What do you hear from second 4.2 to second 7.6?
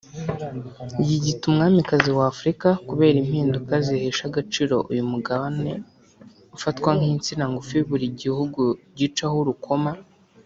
agaciro uyu Mugabane ufatwa nk’insina